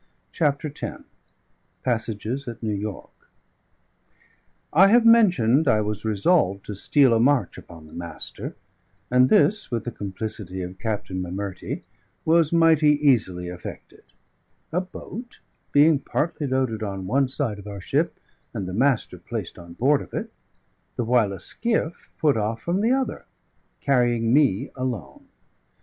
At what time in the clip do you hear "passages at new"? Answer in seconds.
1.83-2.73